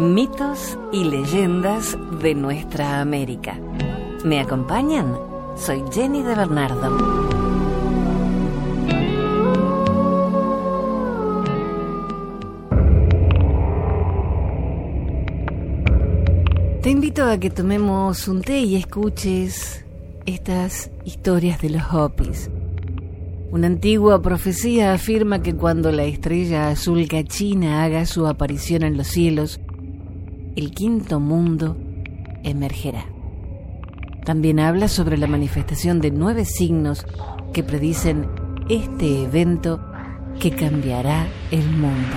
Mitos 0.00 0.78
y 0.92 1.04
leyendas 1.04 1.94
de 2.22 2.34
nuestra 2.34 3.02
América. 3.02 3.60
¿Me 4.24 4.40
acompañan? 4.40 5.14
Soy 5.58 5.84
Jenny 5.92 6.22
de 6.22 6.34
Bernardo. 6.34 7.28
Te 16.80 16.88
invito 16.88 17.26
a 17.26 17.36
que 17.36 17.50
tomemos 17.50 18.26
un 18.26 18.40
té 18.40 18.60
y 18.60 18.76
escuches 18.76 19.84
estas 20.24 20.90
historias 21.04 21.60
de 21.60 21.68
los 21.68 21.82
Hopis. 21.92 22.50
Una 23.50 23.66
antigua 23.66 24.22
profecía 24.22 24.94
afirma 24.94 25.42
que 25.42 25.54
cuando 25.54 25.92
la 25.92 26.04
estrella 26.04 26.70
azul 26.70 27.06
cachina 27.06 27.84
haga 27.84 28.06
su 28.06 28.26
aparición 28.26 28.82
en 28.82 28.96
los 28.96 29.08
cielos, 29.08 29.60
el 30.56 30.72
quinto 30.72 31.20
mundo 31.20 31.76
emergerá. 32.42 33.06
También 34.24 34.60
habla 34.60 34.88
sobre 34.88 35.16
la 35.16 35.26
manifestación 35.26 36.00
de 36.00 36.10
nueve 36.10 36.44
signos 36.44 37.06
que 37.52 37.62
predicen 37.62 38.28
este 38.68 39.24
evento 39.24 39.80
que 40.38 40.50
cambiará 40.50 41.26
el 41.50 41.68
mundo. 41.70 42.16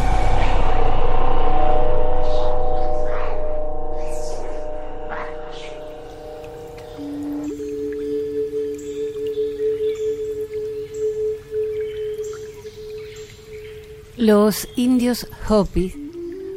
Los 14.16 14.70
indios 14.76 15.28
Hopi 15.50 16.03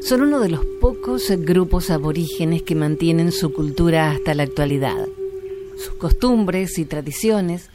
son 0.06 0.22
uno 0.22 0.38
de 0.38 0.48
los 0.48 0.64
pocos 0.80 1.32
grupos 1.38 1.90
aborígenes 1.90 2.62
que 2.62 2.76
mantienen 2.76 3.32
su 3.32 3.52
cultura 3.52 4.12
hasta 4.12 4.34
la 4.34 4.44
actualidad. 4.44 5.08
Sus 5.76 5.94
costumbres 5.94 6.78
y 6.78 6.84
tradiciones 6.84 7.70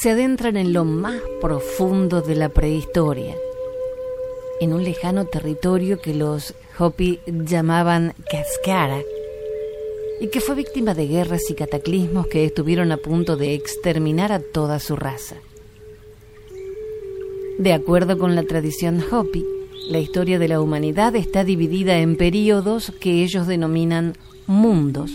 se 0.00 0.10
adentran 0.10 0.56
en 0.56 0.72
lo 0.72 0.84
más 0.84 1.20
profundo 1.40 2.22
de 2.22 2.36
la 2.36 2.50
prehistoria, 2.50 3.34
en 4.60 4.72
un 4.72 4.84
lejano 4.84 5.24
territorio 5.24 6.00
que 6.00 6.14
los 6.14 6.54
Hopi 6.78 7.18
llamaban 7.26 8.14
Cascara, 8.30 9.00
y 10.20 10.28
que 10.28 10.40
fue 10.40 10.54
víctima 10.54 10.94
de 10.94 11.08
guerras 11.08 11.50
y 11.50 11.54
cataclismos 11.54 12.28
que 12.28 12.44
estuvieron 12.44 12.92
a 12.92 12.96
punto 12.96 13.36
de 13.36 13.54
exterminar 13.54 14.30
a 14.30 14.38
toda 14.38 14.78
su 14.78 14.94
raza. 14.94 15.34
De 17.58 17.72
acuerdo 17.72 18.18
con 18.18 18.36
la 18.36 18.44
tradición 18.44 19.04
Hopi, 19.10 19.44
la 19.92 20.00
historia 20.00 20.38
de 20.38 20.48
la 20.48 20.58
humanidad 20.58 21.14
está 21.16 21.44
dividida 21.44 21.98
en 21.98 22.16
períodos 22.16 22.94
que 22.98 23.22
ellos 23.22 23.46
denominan 23.46 24.14
mundos, 24.46 25.12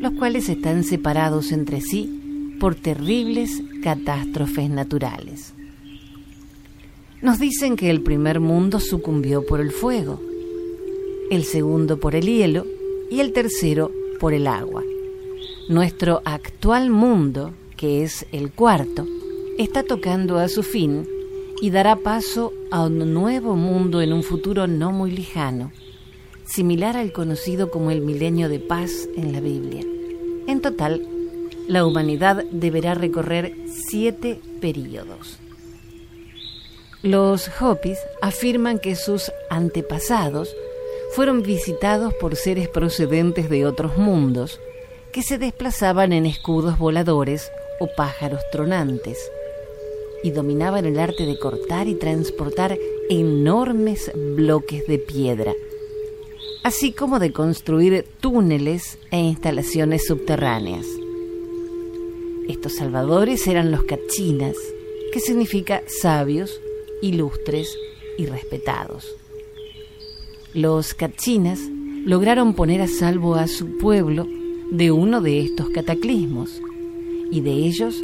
los 0.00 0.12
cuales 0.12 0.48
están 0.48 0.84
separados 0.84 1.52
entre 1.52 1.82
sí 1.82 2.56
por 2.58 2.76
terribles 2.76 3.62
catástrofes 3.82 4.70
naturales. 4.70 5.52
Nos 7.20 7.38
dicen 7.38 7.76
que 7.76 7.90
el 7.90 8.00
primer 8.00 8.40
mundo 8.40 8.80
sucumbió 8.80 9.44
por 9.44 9.60
el 9.60 9.70
fuego, 9.70 10.18
el 11.30 11.44
segundo 11.44 12.00
por 12.00 12.14
el 12.14 12.24
hielo 12.24 12.66
y 13.10 13.20
el 13.20 13.34
tercero 13.34 13.92
por 14.18 14.32
el 14.32 14.46
agua. 14.46 14.82
Nuestro 15.68 16.22
actual 16.24 16.88
mundo, 16.88 17.52
que 17.76 18.02
es 18.02 18.24
el 18.32 18.50
cuarto, 18.50 19.06
está 19.58 19.82
tocando 19.82 20.38
a 20.38 20.48
su 20.48 20.62
fin 20.62 21.06
y 21.64 21.70
dará 21.70 21.96
paso 21.96 22.52
a 22.70 22.82
un 22.82 23.14
nuevo 23.14 23.56
mundo 23.56 24.02
en 24.02 24.12
un 24.12 24.22
futuro 24.22 24.66
no 24.66 24.92
muy 24.92 25.10
lejano, 25.10 25.72
similar 26.44 26.94
al 26.94 27.10
conocido 27.10 27.70
como 27.70 27.90
el 27.90 28.02
milenio 28.02 28.50
de 28.50 28.58
paz 28.58 29.08
en 29.16 29.32
la 29.32 29.40
Biblia. 29.40 29.82
En 30.46 30.60
total, 30.60 31.08
la 31.66 31.86
humanidad 31.86 32.44
deberá 32.50 32.92
recorrer 32.92 33.56
siete 33.88 34.42
períodos. 34.60 35.38
Los 37.00 37.50
Hopis 37.62 37.98
afirman 38.20 38.78
que 38.78 38.94
sus 38.94 39.32
antepasados 39.48 40.54
fueron 41.14 41.42
visitados 41.42 42.12
por 42.12 42.36
seres 42.36 42.68
procedentes 42.68 43.48
de 43.48 43.64
otros 43.64 43.96
mundos 43.96 44.60
que 45.14 45.22
se 45.22 45.38
desplazaban 45.38 46.12
en 46.12 46.26
escudos 46.26 46.76
voladores 46.76 47.50
o 47.80 47.88
pájaros 47.96 48.42
tronantes 48.52 49.16
y 50.24 50.30
dominaban 50.30 50.86
el 50.86 50.98
arte 50.98 51.26
de 51.26 51.38
cortar 51.38 51.86
y 51.86 51.96
transportar 51.96 52.78
enormes 53.10 54.10
bloques 54.34 54.86
de 54.86 54.98
piedra, 54.98 55.52
así 56.62 56.92
como 56.92 57.18
de 57.18 57.30
construir 57.30 58.06
túneles 58.20 58.96
e 59.10 59.18
instalaciones 59.18 60.06
subterráneas. 60.06 60.86
Estos 62.48 62.76
salvadores 62.76 63.46
eran 63.46 63.70
los 63.70 63.84
cachinas, 63.84 64.56
que 65.12 65.20
significa 65.20 65.82
sabios, 65.86 66.58
ilustres 67.02 67.76
y 68.16 68.24
respetados. 68.24 69.14
Los 70.54 70.94
cachinas 70.94 71.60
lograron 72.06 72.54
poner 72.54 72.80
a 72.80 72.88
salvo 72.88 73.34
a 73.34 73.46
su 73.46 73.76
pueblo 73.76 74.26
de 74.70 74.90
uno 74.90 75.20
de 75.20 75.40
estos 75.40 75.68
cataclismos, 75.68 76.62
y 77.30 77.42
de 77.42 77.50
ellos 77.50 78.02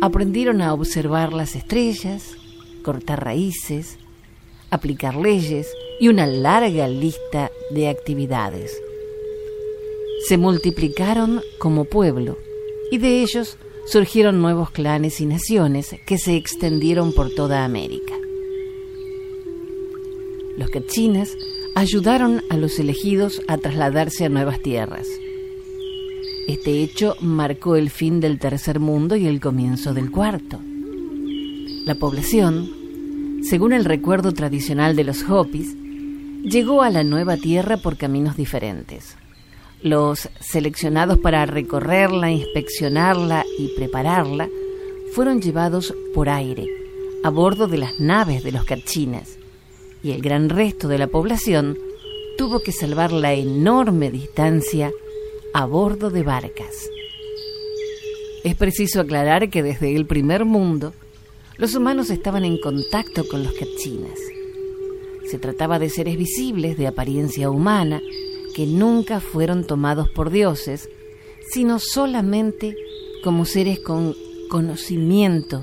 aprendieron 0.00 0.62
a 0.62 0.72
observar 0.72 1.32
las 1.32 1.54
estrellas, 1.54 2.36
cortar 2.82 3.24
raíces, 3.24 3.98
aplicar 4.70 5.16
leyes 5.16 5.68
y 6.00 6.08
una 6.08 6.26
larga 6.26 6.88
lista 6.88 7.50
de 7.70 7.88
actividades. 7.88 8.80
Se 10.26 10.38
multiplicaron 10.38 11.42
como 11.58 11.84
pueblo 11.84 12.38
y 12.90 12.98
de 12.98 13.22
ellos 13.22 13.58
surgieron 13.86 14.40
nuevos 14.40 14.70
clanes 14.70 15.20
y 15.20 15.26
naciones 15.26 15.94
que 16.06 16.18
se 16.18 16.36
extendieron 16.36 17.12
por 17.12 17.30
toda 17.34 17.64
América. 17.64 18.14
Los 20.56 20.70
cachinas 20.70 21.36
ayudaron 21.74 22.42
a 22.50 22.56
los 22.56 22.78
elegidos 22.78 23.40
a 23.48 23.56
trasladarse 23.58 24.26
a 24.26 24.28
nuevas 24.28 24.60
tierras 24.60 25.08
este 26.50 26.82
hecho 26.82 27.16
marcó 27.20 27.76
el 27.76 27.90
fin 27.90 28.20
del 28.20 28.38
tercer 28.38 28.80
mundo 28.80 29.16
y 29.16 29.26
el 29.26 29.40
comienzo 29.40 29.94
del 29.94 30.10
cuarto. 30.10 30.60
La 31.84 31.94
población, 31.94 32.70
según 33.42 33.72
el 33.72 33.84
recuerdo 33.84 34.32
tradicional 34.32 34.96
de 34.96 35.04
los 35.04 35.28
Hopis, 35.28 35.74
llegó 36.42 36.82
a 36.82 36.90
la 36.90 37.04
nueva 37.04 37.36
tierra 37.36 37.76
por 37.76 37.96
caminos 37.96 38.36
diferentes. 38.36 39.16
Los 39.82 40.28
seleccionados 40.40 41.18
para 41.18 41.46
recorrerla, 41.46 42.30
inspeccionarla 42.30 43.44
y 43.58 43.68
prepararla 43.76 44.48
fueron 45.14 45.40
llevados 45.40 45.94
por 46.14 46.28
aire, 46.28 46.66
a 47.24 47.30
bordo 47.30 47.66
de 47.66 47.78
las 47.78 47.98
naves 47.98 48.42
de 48.42 48.52
los 48.52 48.64
cachinas, 48.64 49.38
y 50.02 50.12
el 50.12 50.20
gran 50.22 50.48
resto 50.48 50.88
de 50.88 50.98
la 50.98 51.06
población 51.06 51.78
tuvo 52.36 52.60
que 52.60 52.72
salvar 52.72 53.12
la 53.12 53.34
enorme 53.34 54.10
distancia 54.10 54.92
a 55.52 55.66
bordo 55.66 56.10
de 56.10 56.22
barcas. 56.22 56.88
Es 58.44 58.54
preciso 58.54 59.00
aclarar 59.00 59.50
que 59.50 59.62
desde 59.62 59.94
el 59.94 60.06
primer 60.06 60.44
mundo 60.44 60.92
los 61.56 61.74
humanos 61.74 62.10
estaban 62.10 62.44
en 62.44 62.58
contacto 62.58 63.26
con 63.28 63.42
los 63.44 63.52
cachinas. 63.52 64.18
Se 65.30 65.38
trataba 65.38 65.78
de 65.78 65.90
seres 65.90 66.16
visibles 66.16 66.78
de 66.78 66.86
apariencia 66.86 67.50
humana 67.50 68.00
que 68.54 68.66
nunca 68.66 69.20
fueron 69.20 69.64
tomados 69.66 70.08
por 70.08 70.30
dioses, 70.30 70.88
sino 71.50 71.78
solamente 71.78 72.76
como 73.22 73.44
seres 73.44 73.78
con 73.78 74.16
conocimiento 74.48 75.62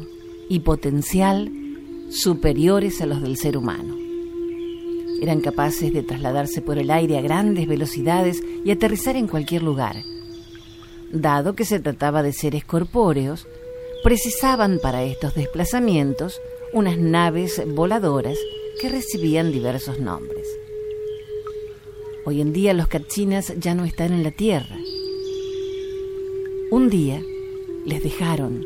y 0.49 0.59
potencial 0.59 1.51
superiores 2.09 3.01
a 3.01 3.05
los 3.05 3.21
del 3.21 3.37
ser 3.37 3.57
humano. 3.57 4.06
Eran 5.22 5.41
capaces 5.41 5.94
de 5.94 6.03
trasladarse 6.03 6.61
por 6.61 6.78
el 6.78 6.91
aire 6.91 7.17
a 7.17 7.22
grandes 7.22 7.67
velocidades 7.67 8.43
y 8.64 8.72
aterrizar 8.72 9.16
en 9.16 9.28
cualquier 9.28 9.64
lugar. 9.64 9.96
Dado 11.11 11.55
que 11.55 11.66
se 11.66 11.79
trataba 11.79 12.22
de 12.22 12.34
seres 12.34 12.66
corpóreos, 12.66 13.47
precisaban 14.03 14.79
para 14.81 15.03
estos 15.03 15.35
desplazamientos 15.35 16.40
unas 16.73 16.97
naves 16.97 17.61
voladoras 17.73 18.37
que 18.79 18.90
recibían 18.90 19.52
diversos 19.52 19.99
nombres. 19.99 20.47
Hoy 22.25 22.41
en 22.41 22.53
día 22.53 22.73
los 22.73 22.87
cachinas 22.87 23.53
ya 23.58 23.73
no 23.73 23.85
están 23.85 24.14
en 24.14 24.23
la 24.23 24.31
Tierra. 24.31 24.78
Un 26.69 26.90
día 26.90 27.22
les 27.85 28.03
dejaron, 28.03 28.66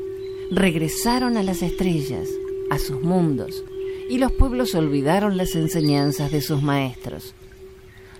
regresaron 0.49 1.37
a 1.37 1.43
las 1.43 1.61
estrellas, 1.61 2.27
a 2.71 2.79
sus 2.79 3.01
mundos, 3.01 3.63
y 4.11 4.17
los 4.17 4.33
pueblos 4.33 4.75
olvidaron 4.75 5.37
las 5.37 5.55
enseñanzas 5.55 6.33
de 6.33 6.41
sus 6.41 6.61
maestros. 6.61 7.33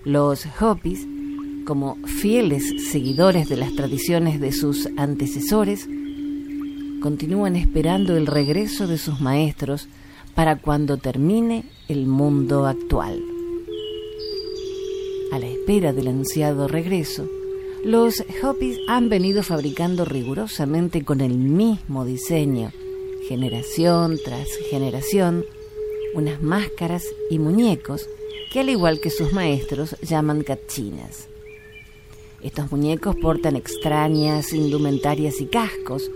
Los 0.04 0.46
Hopis, 0.58 1.06
como 1.66 1.96
fieles 2.06 2.90
seguidores 2.90 3.50
de 3.50 3.58
las 3.58 3.74
tradiciones 3.74 4.40
de 4.40 4.52
sus 4.52 4.88
antecesores, 4.96 5.86
continúan 7.02 7.56
esperando 7.56 8.16
el 8.16 8.26
regreso 8.26 8.86
de 8.86 8.96
sus 8.96 9.20
maestros 9.20 9.86
para 10.34 10.56
cuando 10.56 10.96
termine 10.96 11.64
el 11.88 12.06
mundo 12.06 12.64
actual. 12.66 13.22
A 15.30 15.38
la 15.38 15.46
espera 15.46 15.92
del 15.92 16.08
ansiado 16.08 16.68
regreso, 16.68 17.28
los 17.84 18.24
Hopis 18.42 18.78
han 18.88 19.10
venido 19.10 19.42
fabricando 19.42 20.06
rigurosamente 20.06 21.04
con 21.04 21.20
el 21.20 21.36
mismo 21.36 22.06
diseño, 22.06 22.72
generación 23.28 24.18
tras 24.24 24.48
generación, 24.70 25.44
unas 26.14 26.42
máscaras 26.42 27.04
y 27.30 27.38
muñecos 27.38 28.08
que 28.52 28.60
al 28.60 28.68
igual 28.68 29.00
que 29.00 29.10
sus 29.10 29.32
maestros 29.32 29.96
llaman 30.02 30.42
cachinas. 30.42 31.28
Estos 32.42 32.70
muñecos 32.70 33.16
portan 33.16 33.56
extrañas 33.56 34.52
indumentarias 34.52 35.40
y 35.40 35.46
cascos, 35.46 36.10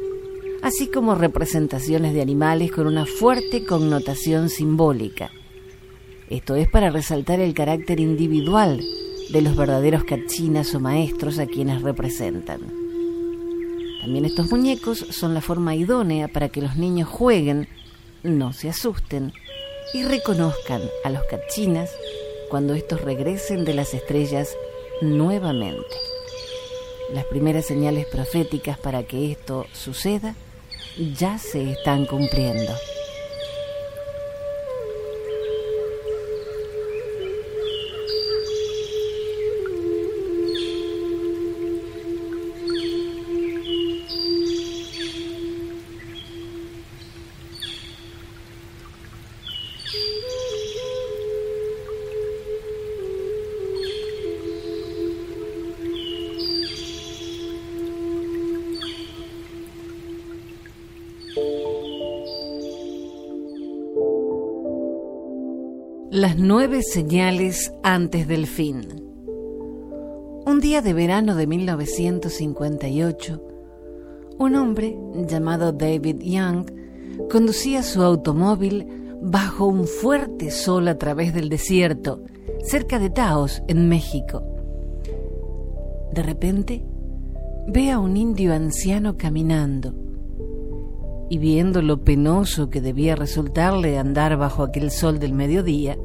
así 0.63 0.89
como 0.89 1.15
representaciones 1.15 2.15
de 2.15 2.23
animales 2.23 2.73
con 2.73 2.87
una 2.87 3.07
fuerte 3.07 3.65
connotación 3.65 4.51
simbólica. 4.51 5.31
Esto 6.29 6.57
es 6.57 6.69
para 6.69 6.91
resaltar 6.91 7.41
el 7.41 7.55
carácter 7.55 8.01
individual 8.01 8.83
de 9.31 9.43
los 9.43 9.57
verdaderos 9.57 10.05
cachinas 10.05 10.75
o 10.75 10.81
maestros 10.81 11.39
a 11.39 11.47
quienes 11.47 11.83
representan. 11.83 12.61
También 14.01 14.25
estos 14.25 14.51
muñecos 14.51 14.99
son 15.11 15.35
la 15.35 15.41
forma 15.41 15.75
idónea 15.75 16.29
para 16.29 16.49
que 16.49 16.61
los 16.61 16.77
niños 16.77 17.09
jueguen, 17.09 17.69
no 18.23 18.53
se 18.53 18.69
asusten 18.69 19.33
y 19.93 20.05
reconozcan 20.05 20.83
a 21.05 21.11
los 21.11 21.23
cachinas 21.25 21.91
cuando 22.49 22.75
estos 22.75 23.01
regresen 23.01 23.65
de 23.65 23.75
las 23.75 23.95
estrellas 23.95 24.57
nuevamente. 25.01 25.97
Las 27.13 27.25
primeras 27.25 27.67
señales 27.67 28.07
proféticas 28.07 28.79
para 28.79 29.03
que 29.05 29.33
esto 29.33 29.67
suceda 29.73 30.35
ya 31.15 31.39
se 31.39 31.73
están 31.73 32.07
cumpliendo. 32.07 32.73
Las 66.17 66.39
nueve 66.39 66.81
señales 66.83 67.75
antes 67.83 68.27
del 68.27 68.47
fin. 68.47 68.87
Un 70.47 70.61
día 70.63 70.81
de 70.81 70.95
verano 70.95 71.35
de 71.35 71.47
1958, 71.47 73.43
un 74.39 74.55
hombre 74.55 74.97
llamado 75.29 75.73
David 75.73 76.23
Young 76.23 76.71
conducía 77.31 77.83
su 77.83 78.01
automóvil 78.01 78.87
bajo 79.21 79.67
un 79.67 79.87
fuerte 79.87 80.51
sol 80.51 80.89
a 80.89 80.97
través 80.97 81.35
del 81.35 81.51
desierto, 81.51 82.23
cerca 82.63 82.99
de 82.99 83.11
Taos, 83.11 83.63
en 83.69 83.87
México. 83.91 84.43
De 86.15 86.23
repente, 86.23 86.83
ve 87.69 87.91
a 87.91 87.99
un 87.99 88.17
indio 88.17 88.55
anciano 88.55 89.19
caminando 89.19 89.93
y 91.29 91.37
viendo 91.37 91.83
lo 91.83 92.05
penoso 92.05 92.71
que 92.71 92.81
debía 92.81 93.17
resultarle 93.17 93.99
andar 93.99 94.39
bajo 94.39 94.63
aquel 94.63 94.91
sol 94.91 95.19
del 95.19 95.35
mediodía, 95.35 95.99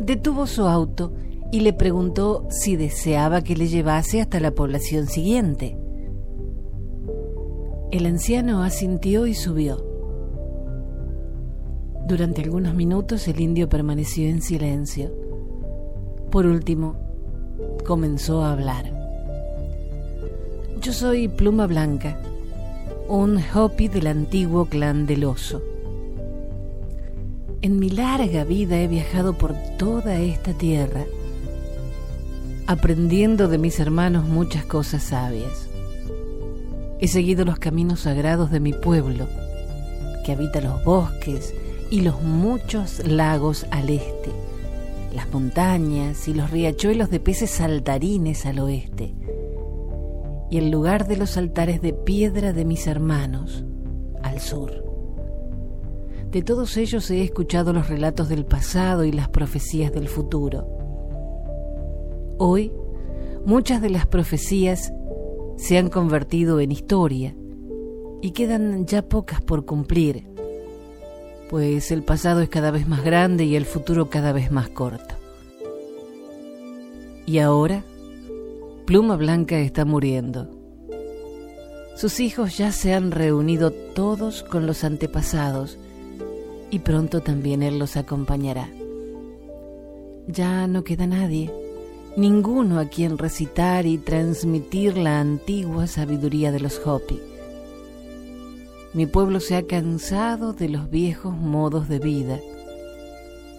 detuvo 0.00 0.46
su 0.46 0.66
auto 0.66 1.12
y 1.52 1.60
le 1.60 1.72
preguntó 1.72 2.46
si 2.50 2.76
deseaba 2.76 3.42
que 3.42 3.56
le 3.56 3.68
llevase 3.68 4.20
hasta 4.20 4.40
la 4.40 4.52
población 4.52 5.06
siguiente. 5.06 5.78
El 7.90 8.06
anciano 8.06 8.62
asintió 8.62 9.26
y 9.26 9.34
subió. 9.34 9.84
Durante 12.06 12.42
algunos 12.42 12.74
minutos 12.74 13.26
el 13.28 13.40
indio 13.40 13.68
permaneció 13.68 14.28
en 14.28 14.42
silencio. 14.42 15.12
Por 16.30 16.46
último, 16.46 16.96
comenzó 17.86 18.42
a 18.42 18.52
hablar. 18.52 18.92
Yo 20.80 20.92
soy 20.92 21.28
Pluma 21.28 21.66
Blanca, 21.66 22.20
un 23.08 23.38
Hopi 23.54 23.88
del 23.88 24.08
antiguo 24.08 24.66
clan 24.66 25.06
del 25.06 25.24
oso. 25.24 25.62
En 27.66 27.80
mi 27.80 27.90
larga 27.90 28.44
vida 28.44 28.78
he 28.80 28.86
viajado 28.86 29.36
por 29.36 29.52
toda 29.76 30.20
esta 30.20 30.52
tierra, 30.52 31.04
aprendiendo 32.68 33.48
de 33.48 33.58
mis 33.58 33.80
hermanos 33.80 34.24
muchas 34.24 34.64
cosas 34.64 35.02
sabias. 35.02 35.68
He 37.00 37.08
seguido 37.08 37.44
los 37.44 37.58
caminos 37.58 38.02
sagrados 38.02 38.52
de 38.52 38.60
mi 38.60 38.72
pueblo, 38.72 39.26
que 40.24 40.30
habita 40.30 40.60
los 40.60 40.84
bosques 40.84 41.56
y 41.90 42.02
los 42.02 42.22
muchos 42.22 43.04
lagos 43.04 43.66
al 43.72 43.90
este, 43.90 44.30
las 45.12 45.28
montañas 45.32 46.28
y 46.28 46.34
los 46.34 46.52
riachuelos 46.52 47.10
de 47.10 47.18
peces 47.18 47.50
saltarines 47.50 48.46
al 48.46 48.60
oeste 48.60 49.12
y 50.52 50.58
el 50.58 50.70
lugar 50.70 51.08
de 51.08 51.16
los 51.16 51.36
altares 51.36 51.82
de 51.82 51.92
piedra 51.92 52.52
de 52.52 52.64
mis 52.64 52.86
hermanos, 52.86 53.64
al 54.22 54.38
sur. 54.38 54.95
De 56.30 56.42
todos 56.42 56.76
ellos 56.76 57.10
he 57.10 57.22
escuchado 57.22 57.72
los 57.72 57.88
relatos 57.88 58.28
del 58.28 58.44
pasado 58.44 59.04
y 59.04 59.12
las 59.12 59.28
profecías 59.28 59.92
del 59.92 60.08
futuro. 60.08 60.66
Hoy, 62.38 62.72
muchas 63.44 63.80
de 63.80 63.90
las 63.90 64.06
profecías 64.06 64.92
se 65.56 65.78
han 65.78 65.88
convertido 65.88 66.60
en 66.60 66.72
historia 66.72 67.34
y 68.20 68.32
quedan 68.32 68.86
ya 68.86 69.02
pocas 69.02 69.40
por 69.40 69.64
cumplir, 69.64 70.26
pues 71.48 71.90
el 71.92 72.02
pasado 72.02 72.40
es 72.40 72.48
cada 72.48 72.70
vez 72.70 72.88
más 72.88 73.04
grande 73.04 73.44
y 73.44 73.54
el 73.56 73.64
futuro 73.64 74.10
cada 74.10 74.32
vez 74.32 74.50
más 74.50 74.68
corto. 74.68 75.14
Y 77.24 77.38
ahora, 77.38 77.84
Pluma 78.84 79.16
Blanca 79.16 79.58
está 79.58 79.84
muriendo. 79.84 80.50
Sus 81.96 82.20
hijos 82.20 82.58
ya 82.58 82.72
se 82.72 82.92
han 82.92 83.10
reunido 83.10 83.70
todos 83.70 84.42
con 84.42 84.66
los 84.66 84.84
antepasados 84.84 85.78
y 86.76 86.78
pronto 86.78 87.22
también 87.22 87.62
él 87.62 87.78
los 87.78 87.96
acompañará. 87.96 88.68
Ya 90.26 90.66
no 90.66 90.84
queda 90.84 91.06
nadie, 91.06 91.50
ninguno 92.18 92.78
a 92.78 92.84
quien 92.84 93.16
recitar 93.16 93.86
y 93.86 93.96
transmitir 93.96 94.98
la 94.98 95.18
antigua 95.18 95.86
sabiduría 95.86 96.52
de 96.52 96.60
los 96.60 96.86
Hopi. 96.86 97.18
Mi 98.92 99.06
pueblo 99.06 99.40
se 99.40 99.56
ha 99.56 99.66
cansado 99.66 100.52
de 100.52 100.68
los 100.68 100.90
viejos 100.90 101.34
modos 101.34 101.88
de 101.88 101.98
vida 101.98 102.40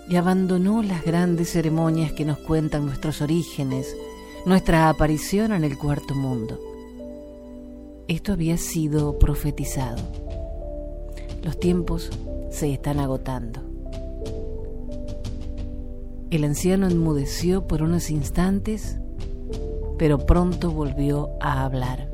y 0.08 0.16
abandonó 0.16 0.84
las 0.84 1.04
grandes 1.04 1.50
ceremonias 1.50 2.12
que 2.12 2.24
nos 2.24 2.38
cuentan 2.38 2.86
nuestros 2.86 3.24
orígenes, 3.24 3.98
nuestra 4.46 4.90
aparición 4.90 5.54
en 5.54 5.64
el 5.64 5.76
cuarto 5.76 6.14
mundo. 6.14 6.60
Esto 8.08 8.34
había 8.34 8.58
sido 8.58 9.18
profetizado. 9.18 10.27
Los 11.44 11.60
tiempos 11.60 12.10
se 12.50 12.72
están 12.72 13.00
agotando. 13.00 13.62
El 16.29 16.44
anciano 16.44 16.88
enmudeció 16.88 17.67
por 17.67 17.82
unos 17.82 18.10
instantes, 18.10 19.00
pero 19.98 20.25
pronto 20.25 20.72
volvió 20.72 21.29
a 21.39 21.63
hablar. 21.63 22.10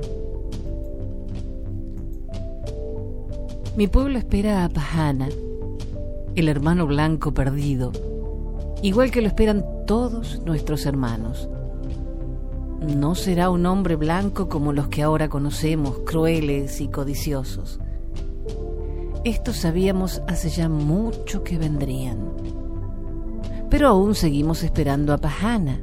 Mi 3.75 3.87
pueblo 3.87 4.19
espera 4.19 4.63
a 4.63 4.69
Pajana, 4.69 5.29
el 6.35 6.47
hermano 6.47 6.85
blanco 6.85 7.33
perdido, 7.33 7.91
igual 8.83 9.09
que 9.09 9.21
lo 9.21 9.27
esperan 9.27 9.65
todos 9.87 10.41
nuestros 10.45 10.85
hermanos. 10.85 11.49
No 12.81 13.15
será 13.15 13.49
un 13.49 13.65
hombre 13.65 13.95
blanco 13.95 14.47
como 14.47 14.73
los 14.73 14.89
que 14.89 15.01
ahora 15.01 15.27
conocemos, 15.27 16.01
crueles 16.05 16.81
y 16.81 16.89
codiciosos. 16.89 17.79
Esto 19.23 19.53
sabíamos 19.53 20.21
hace 20.27 20.49
ya 20.49 20.67
mucho 20.67 21.43
que 21.43 21.57
vendrían. 21.57 22.33
Pero 23.69 23.87
aún 23.87 24.15
seguimos 24.15 24.63
esperando 24.63 25.13
a 25.13 25.17
Pajana. 25.17 25.81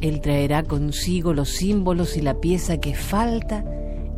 Él 0.00 0.20
traerá 0.20 0.62
consigo 0.62 1.34
los 1.34 1.48
símbolos 1.48 2.16
y 2.16 2.20
la 2.20 2.40
pieza 2.40 2.78
que 2.78 2.94
falta 2.94 3.64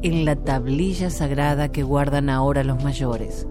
en 0.02 0.26
la 0.26 0.37
tablilla 0.37 1.08
sagrada 1.08 1.73
que 1.73 1.82
guardan 1.82 2.28
ahora 2.28 2.62
los 2.62 2.84
mayores. 2.84 3.46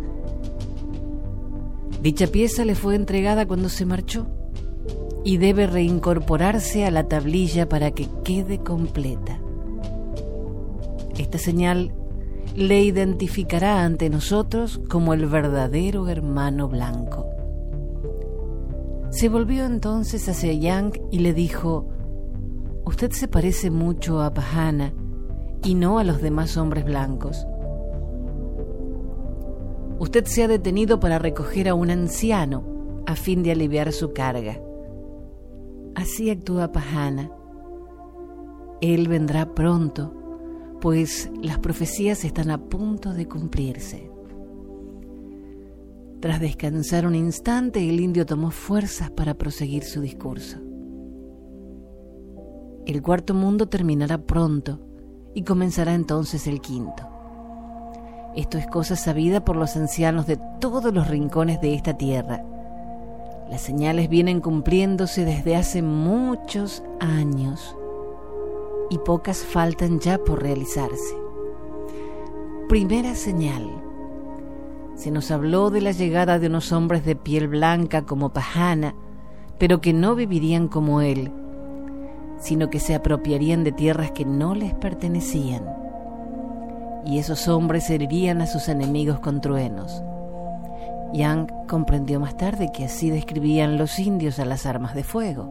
Dicha 2.03 2.27
pieza 2.27 2.63
le 2.63 2.75
fue 2.75 2.95
entregada 2.95 3.47
cuando 3.47 3.69
se 3.69 3.87
marchó 3.87 4.27
y 5.23 5.37
debe 5.37 5.65
reincorporarse 5.65 6.85
a 6.85 6.91
la 6.91 7.07
tablilla 7.07 7.67
para 7.67 7.89
que 7.91 8.07
quede 8.23 8.59
completa. 8.59 9.39
Esta 11.17 11.39
señal 11.39 11.93
le 12.55 12.81
identificará 12.81 13.83
ante 13.83 14.09
nosotros 14.09 14.81
como 14.89 15.13
el 15.13 15.25
verdadero 15.25 16.07
hermano 16.07 16.67
blanco. 16.67 17.27
Se 19.09 19.29
volvió 19.29 19.65
entonces 19.65 20.27
hacia 20.29 20.53
Yang 20.53 21.01
y 21.11 21.19
le 21.19 21.33
dijo, 21.33 21.87
Usted 22.85 23.11
se 23.11 23.27
parece 23.27 23.71
mucho 23.71 24.21
a 24.21 24.33
Pahana 24.33 24.93
y 25.63 25.75
no 25.75 25.99
a 25.99 26.03
los 26.03 26.21
demás 26.21 26.57
hombres 26.57 26.83
blancos. 26.83 27.47
Usted 29.99 30.25
se 30.25 30.43
ha 30.43 30.47
detenido 30.47 30.99
para 30.99 31.17
recoger 31.17 31.69
a 31.69 31.75
un 31.75 31.89
anciano 31.89 32.63
a 33.05 33.15
fin 33.15 33.41
de 33.41 33.51
aliviar 33.51 33.91
su 33.93 34.13
carga. 34.13 34.59
Así 35.95 36.29
actúa 36.29 36.71
Pahana. 36.71 37.31
Él 38.81 39.07
vendrá 39.07 39.53
pronto, 39.53 40.13
pues 40.83 41.31
las 41.41 41.59
profecías 41.59 42.25
están 42.25 42.51
a 42.51 42.57
punto 42.57 43.13
de 43.13 43.25
cumplirse. 43.25 44.11
Tras 46.19 46.41
descansar 46.41 47.07
un 47.07 47.15
instante, 47.15 47.87
el 47.87 48.01
indio 48.01 48.25
tomó 48.25 48.51
fuerzas 48.51 49.09
para 49.09 49.33
proseguir 49.35 49.85
su 49.85 50.01
discurso. 50.01 50.57
El 52.85 53.01
cuarto 53.01 53.33
mundo 53.33 53.69
terminará 53.69 54.17
pronto 54.17 54.81
y 55.33 55.43
comenzará 55.43 55.93
entonces 55.93 56.47
el 56.47 56.59
quinto. 56.59 57.07
Esto 58.35 58.57
es 58.57 58.67
cosa 58.67 58.97
sabida 58.97 59.45
por 59.45 59.55
los 59.55 59.77
ancianos 59.77 60.27
de 60.27 60.37
todos 60.59 60.93
los 60.93 61.07
rincones 61.07 61.61
de 61.61 61.75
esta 61.75 61.93
tierra. 61.93 62.43
Las 63.49 63.61
señales 63.61 64.09
vienen 64.09 64.41
cumpliéndose 64.41 65.23
desde 65.23 65.55
hace 65.55 65.81
muchos 65.81 66.83
años 66.99 67.73
y 68.89 68.97
pocas 68.99 69.43
faltan 69.43 69.99
ya 69.99 70.17
por 70.17 70.41
realizarse. 70.41 71.15
Primera 72.69 73.15
señal. 73.15 73.69
Se 74.95 75.11
nos 75.11 75.31
habló 75.31 75.69
de 75.69 75.81
la 75.81 75.91
llegada 75.91 76.39
de 76.39 76.47
unos 76.47 76.71
hombres 76.71 77.03
de 77.05 77.15
piel 77.15 77.47
blanca 77.47 78.03
como 78.03 78.33
Pajana, 78.33 78.95
pero 79.57 79.81
que 79.81 79.93
no 79.93 80.15
vivirían 80.15 80.67
como 80.67 81.01
él 81.01 81.31
sino 82.43 82.69
que 82.69 82.79
se 82.79 82.93
apropiarían 82.93 83.63
de 83.63 83.71
tierras 83.71 84.11
que 84.11 84.25
no 84.25 84.53
les 84.53 84.73
pertenecían. 84.73 85.63
Y 87.05 87.17
esos 87.17 87.47
hombres 87.47 87.89
herirían 87.89 88.41
a 88.41 88.47
sus 88.47 88.67
enemigos 88.67 89.19
con 89.19 89.39
truenos. 89.39 90.03
Yang 91.13 91.47
comprendió 91.67 92.19
más 92.19 92.35
tarde 92.35 92.71
que 92.73 92.85
así 92.85 93.09
describían 93.09 93.77
los 93.77 93.97
indios 93.97 94.39
a 94.39 94.45
las 94.45 94.65
armas 94.65 94.93
de 94.93 95.03
fuego. 95.03 95.49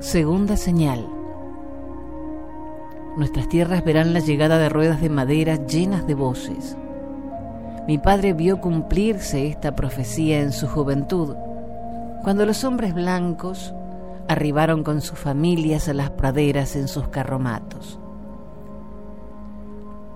Segunda 0.00 0.56
señal. 0.56 1.06
Nuestras 3.18 3.48
tierras 3.48 3.84
verán 3.84 4.14
la 4.14 4.20
llegada 4.20 4.58
de 4.58 4.68
ruedas 4.68 5.00
de 5.00 5.08
madera 5.08 5.56
llenas 5.56 6.06
de 6.06 6.14
voces. 6.14 6.76
Mi 7.88 7.98
padre 7.98 8.32
vio 8.32 8.60
cumplirse 8.60 9.48
esta 9.48 9.74
profecía 9.74 10.40
en 10.40 10.52
su 10.52 10.68
juventud, 10.68 11.34
cuando 12.22 12.46
los 12.46 12.62
hombres 12.62 12.94
blancos 12.94 13.74
arribaron 14.28 14.84
con 14.84 15.00
sus 15.00 15.18
familias 15.18 15.88
a 15.88 15.94
las 15.94 16.10
praderas 16.10 16.76
en 16.76 16.86
sus 16.86 17.08
carromatos. 17.08 17.98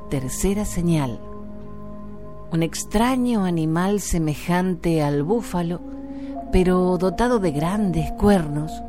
Tercera 0.08 0.64
señal. 0.64 1.18
Un 2.52 2.62
extraño 2.62 3.44
animal 3.46 3.98
semejante 3.98 5.02
al 5.02 5.24
búfalo, 5.24 5.80
pero 6.52 6.98
dotado 6.98 7.40
de 7.40 7.50
grandes 7.50 8.12
cuernos, 8.12 8.80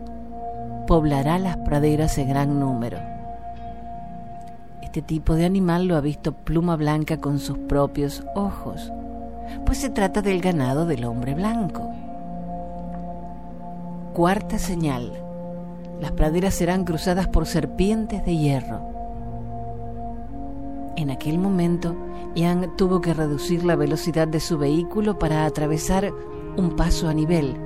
poblará 0.85 1.39
las 1.39 1.57
praderas 1.57 2.15
en 2.19 2.29
gran 2.29 2.59
número. 2.59 3.12
Este 4.93 5.01
tipo 5.01 5.33
de 5.33 5.45
animal 5.45 5.87
lo 5.87 5.95
ha 5.95 6.01
visto 6.01 6.33
Pluma 6.33 6.75
Blanca 6.75 7.19
con 7.19 7.39
sus 7.39 7.57
propios 7.57 8.23
ojos, 8.35 8.93
pues 9.65 9.79
se 9.79 9.89
trata 9.89 10.21
del 10.21 10.39
ganado 10.39 10.85
del 10.85 11.05
hombre 11.05 11.33
blanco. 11.33 11.89
Cuarta 14.13 14.59
señal. 14.59 15.11
Las 15.99 16.11
praderas 16.11 16.53
serán 16.53 16.83
cruzadas 16.83 17.27
por 17.27 17.47
serpientes 17.47 18.23
de 18.23 18.37
hierro. 18.37 18.81
En 20.95 21.09
aquel 21.09 21.39
momento, 21.39 21.95
Yang 22.35 22.75
tuvo 22.75 23.01
que 23.01 23.15
reducir 23.15 23.65
la 23.65 23.75
velocidad 23.75 24.27
de 24.27 24.39
su 24.39 24.59
vehículo 24.59 25.17
para 25.17 25.45
atravesar 25.45 26.13
un 26.55 26.75
paso 26.75 27.09
a 27.09 27.15
nivel 27.15 27.57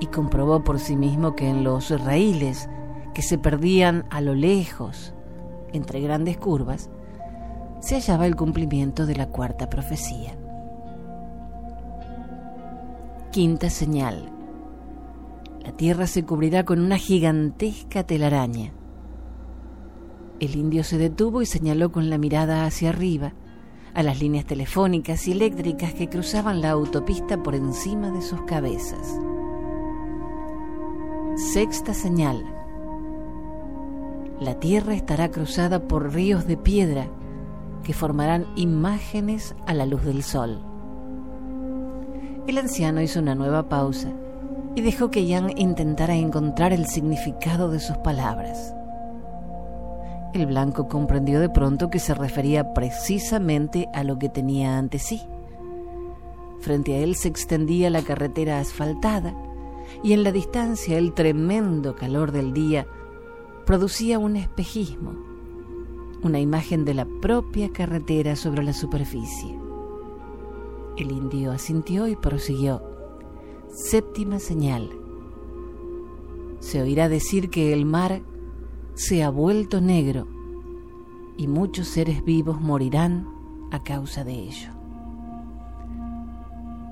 y 0.00 0.06
comprobó 0.06 0.64
por 0.64 0.80
sí 0.80 0.96
mismo 0.96 1.36
que 1.36 1.48
en 1.48 1.62
los 1.62 1.88
raíles 2.04 2.68
que 3.14 3.22
se 3.22 3.38
perdían 3.38 4.06
a 4.10 4.20
lo 4.20 4.34
lejos 4.34 5.12
entre 5.72 6.00
grandes 6.00 6.36
curvas 6.36 6.90
se 7.80 7.94
hallaba 7.96 8.26
el 8.26 8.36
cumplimiento 8.36 9.06
de 9.06 9.16
la 9.16 9.28
cuarta 9.28 9.68
profecía. 9.68 10.36
Quinta 13.30 13.70
señal 13.70 14.32
la 15.66 15.72
tierra 15.72 16.06
se 16.06 16.24
cubrirá 16.24 16.64
con 16.64 16.78
una 16.78 16.96
gigantesca 16.96 18.04
telaraña. 18.04 18.72
El 20.38 20.54
indio 20.54 20.84
se 20.84 20.96
detuvo 20.96 21.42
y 21.42 21.46
señaló 21.46 21.90
con 21.90 22.08
la 22.08 22.18
mirada 22.18 22.66
hacia 22.66 22.90
arriba 22.90 23.32
a 23.92 24.04
las 24.04 24.20
líneas 24.20 24.44
telefónicas 24.44 25.26
y 25.26 25.32
eléctricas 25.32 25.92
que 25.92 26.08
cruzaban 26.08 26.60
la 26.60 26.70
autopista 26.70 27.42
por 27.42 27.56
encima 27.56 28.12
de 28.12 28.22
sus 28.22 28.42
cabezas. 28.42 29.18
Sexta 31.34 31.94
señal. 31.94 32.55
La 34.40 34.60
tierra 34.60 34.94
estará 34.94 35.30
cruzada 35.30 35.88
por 35.88 36.12
ríos 36.12 36.46
de 36.46 36.58
piedra 36.58 37.08
que 37.82 37.94
formarán 37.94 38.46
imágenes 38.56 39.54
a 39.66 39.72
la 39.72 39.86
luz 39.86 40.04
del 40.04 40.22
sol. 40.22 40.60
El 42.46 42.58
anciano 42.58 43.00
hizo 43.00 43.20
una 43.20 43.34
nueva 43.34 43.68
pausa 43.68 44.12
y 44.74 44.82
dejó 44.82 45.10
que 45.10 45.26
Jan 45.26 45.56
intentara 45.56 46.14
encontrar 46.14 46.74
el 46.74 46.86
significado 46.86 47.70
de 47.70 47.80
sus 47.80 47.96
palabras. 47.98 48.74
El 50.34 50.44
blanco 50.44 50.86
comprendió 50.86 51.40
de 51.40 51.48
pronto 51.48 51.88
que 51.88 51.98
se 51.98 52.12
refería 52.12 52.74
precisamente 52.74 53.88
a 53.94 54.04
lo 54.04 54.18
que 54.18 54.28
tenía 54.28 54.76
ante 54.76 54.98
sí. 54.98 55.22
Frente 56.60 56.94
a 56.94 56.98
él 56.98 57.14
se 57.14 57.28
extendía 57.28 57.88
la 57.88 58.02
carretera 58.02 58.60
asfaltada 58.60 59.34
y 60.02 60.12
en 60.12 60.24
la 60.24 60.32
distancia 60.32 60.98
el 60.98 61.14
tremendo 61.14 61.96
calor 61.96 62.32
del 62.32 62.52
día 62.52 62.86
producía 63.66 64.20
un 64.20 64.36
espejismo, 64.36 65.12
una 66.22 66.38
imagen 66.38 66.84
de 66.84 66.94
la 66.94 67.04
propia 67.04 67.72
carretera 67.72 68.36
sobre 68.36 68.62
la 68.62 68.72
superficie. 68.72 69.58
El 70.96 71.10
indio 71.10 71.50
asintió 71.50 72.06
y 72.06 72.14
prosiguió. 72.14 72.80
Séptima 73.68 74.38
señal. 74.38 74.88
Se 76.60 76.80
oirá 76.80 77.08
decir 77.08 77.50
que 77.50 77.72
el 77.72 77.84
mar 77.84 78.22
se 78.94 79.24
ha 79.24 79.30
vuelto 79.30 79.80
negro 79.80 80.28
y 81.36 81.48
muchos 81.48 81.88
seres 81.88 82.24
vivos 82.24 82.60
morirán 82.60 83.28
a 83.72 83.82
causa 83.82 84.22
de 84.22 84.32
ello. 84.32 84.70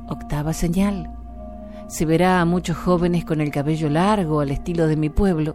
Octava 0.08 0.52
señal. 0.52 1.08
Se 1.86 2.04
verá 2.04 2.40
a 2.40 2.44
muchos 2.44 2.76
jóvenes 2.76 3.24
con 3.24 3.40
el 3.40 3.52
cabello 3.52 3.88
largo 3.88 4.40
al 4.40 4.50
estilo 4.50 4.88
de 4.88 4.96
mi 4.96 5.08
pueblo 5.08 5.54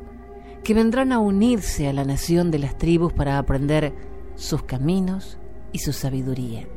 que 0.64 0.74
vendrán 0.74 1.12
a 1.12 1.20
unirse 1.20 1.88
a 1.88 1.94
la 1.94 2.06
nación 2.06 2.52
de 2.52 2.60
las 2.60 2.78
tribus 2.78 3.14
para 3.14 3.38
aprender 3.38 3.94
sus 4.36 4.64
caminos 4.64 5.38
y 5.72 5.80
su 5.80 5.94
sabiduría. 5.94 6.68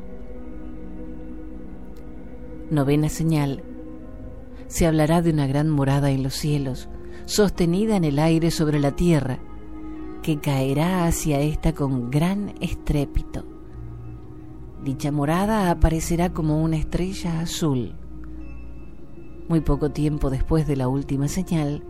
Novena 2.69 3.09
señal 3.09 3.63
se 4.67 4.87
hablará 4.87 5.21
de 5.21 5.29
una 5.29 5.45
gran 5.45 5.69
morada 5.69 6.09
en 6.09 6.23
los 6.23 6.33
cielos, 6.33 6.89
sostenida 7.25 7.95
en 7.95 8.03
el 8.03 8.17
aire 8.17 8.49
sobre 8.49 8.79
la 8.79 8.95
tierra, 8.95 9.39
que 10.23 10.39
caerá 10.39 11.05
hacia 11.05 11.41
ésta 11.41 11.73
con 11.73 12.09
gran 12.09 12.55
estrépito. 12.59 13.45
Dicha 14.83 15.11
morada 15.11 15.69
aparecerá 15.69 16.33
como 16.33 16.63
una 16.63 16.77
estrella 16.77 17.41
azul. 17.41 17.93
Muy 19.47 19.61
poco 19.61 19.91
tiempo 19.91 20.29
después 20.29 20.65
de 20.65 20.75
la 20.75 20.87
última 20.87 21.27
señal, 21.27 21.83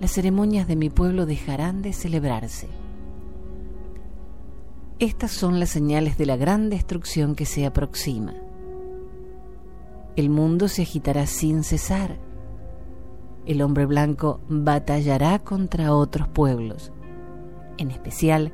las 0.00 0.12
ceremonias 0.12 0.66
de 0.66 0.76
mi 0.76 0.90
pueblo 0.90 1.26
dejarán 1.26 1.82
de 1.82 1.92
celebrarse. 1.92 2.68
Estas 4.98 5.30
son 5.30 5.60
las 5.60 5.70
señales 5.70 6.18
de 6.18 6.26
la 6.26 6.36
gran 6.36 6.70
destrucción 6.70 7.34
que 7.34 7.46
se 7.46 7.66
aproxima 7.66 8.34
el 10.16 10.28
mundo 10.28 10.68
se 10.68 10.82
agitará 10.82 11.26
sin 11.26 11.64
cesar. 11.64 12.18
El 13.46 13.62
hombre 13.62 13.86
blanco 13.86 14.40
batallará 14.48 15.38
contra 15.38 15.94
otros 15.94 16.28
pueblos, 16.28 16.92
en 17.78 17.90
especial 17.90 18.52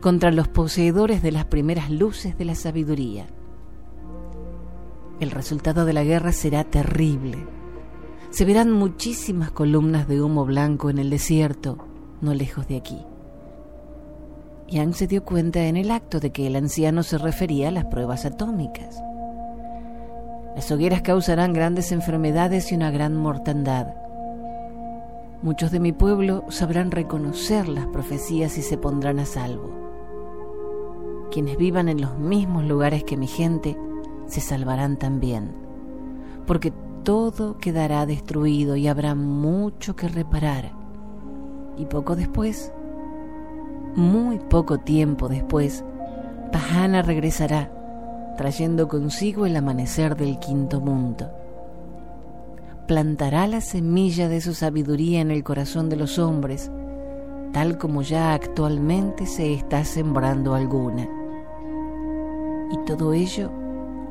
contra 0.00 0.30
los 0.30 0.48
poseedores 0.48 1.22
de 1.22 1.32
las 1.32 1.46
primeras 1.46 1.90
luces 1.90 2.36
de 2.36 2.44
la 2.44 2.54
sabiduría. 2.54 3.26
El 5.20 5.30
resultado 5.30 5.86
de 5.86 5.94
la 5.94 6.04
guerra 6.04 6.32
será 6.32 6.64
terrible. 6.64 7.38
Se 8.36 8.44
verán 8.44 8.70
muchísimas 8.70 9.50
columnas 9.50 10.08
de 10.08 10.20
humo 10.20 10.44
blanco 10.44 10.90
en 10.90 10.98
el 10.98 11.08
desierto, 11.08 11.78
no 12.20 12.34
lejos 12.34 12.68
de 12.68 12.76
aquí. 12.76 12.98
Yang 14.68 14.92
se 14.92 15.06
dio 15.06 15.24
cuenta 15.24 15.64
en 15.64 15.78
el 15.78 15.90
acto 15.90 16.20
de 16.20 16.32
que 16.32 16.46
el 16.46 16.54
anciano 16.56 17.02
se 17.02 17.16
refería 17.16 17.68
a 17.68 17.70
las 17.70 17.86
pruebas 17.86 18.26
atómicas. 18.26 19.02
Las 20.54 20.70
hogueras 20.70 21.00
causarán 21.00 21.54
grandes 21.54 21.92
enfermedades 21.92 22.70
y 22.72 22.74
una 22.74 22.90
gran 22.90 23.16
mortandad. 23.16 23.94
Muchos 25.40 25.70
de 25.70 25.80
mi 25.80 25.92
pueblo 25.92 26.44
sabrán 26.50 26.90
reconocer 26.90 27.68
las 27.68 27.86
profecías 27.86 28.58
y 28.58 28.62
se 28.62 28.76
pondrán 28.76 29.18
a 29.18 29.24
salvo. 29.24 29.70
Quienes 31.30 31.56
vivan 31.56 31.88
en 31.88 32.02
los 32.02 32.18
mismos 32.18 32.64
lugares 32.64 33.02
que 33.02 33.16
mi 33.16 33.28
gente 33.28 33.78
se 34.26 34.42
salvarán 34.42 34.98
también, 34.98 35.52
porque 36.46 36.74
todo 37.06 37.56
quedará 37.58 38.04
destruido 38.04 38.74
y 38.74 38.88
habrá 38.88 39.14
mucho 39.14 39.94
que 39.94 40.08
reparar. 40.08 40.72
Y 41.78 41.86
poco 41.86 42.16
después, 42.16 42.72
muy 43.94 44.40
poco 44.40 44.78
tiempo 44.78 45.28
después, 45.28 45.84
Pahana 46.50 47.02
regresará, 47.02 47.70
trayendo 48.36 48.88
consigo 48.88 49.46
el 49.46 49.54
amanecer 49.54 50.16
del 50.16 50.40
quinto 50.40 50.80
mundo 50.80 51.30
plantará 52.86 53.48
la 53.48 53.60
semilla 53.60 54.28
de 54.28 54.40
su 54.40 54.54
sabiduría 54.54 55.20
en 55.20 55.32
el 55.32 55.42
corazón 55.42 55.88
de 55.88 55.96
los 55.96 56.20
hombres, 56.20 56.70
tal 57.52 57.78
como 57.78 58.02
ya 58.02 58.32
actualmente 58.32 59.26
se 59.26 59.54
está 59.54 59.84
sembrando 59.84 60.54
alguna. 60.54 61.08
Y 62.70 62.78
todo 62.86 63.12
ello 63.12 63.50